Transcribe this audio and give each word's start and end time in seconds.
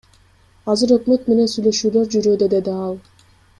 Азыр 0.73 0.93
өкмөт 0.95 1.29
менен 1.33 1.51
сүйлөшүүлөр 1.53 2.11
жүрүүдө,— 2.17 2.49
деди 2.57 2.77
ал. 2.89 2.99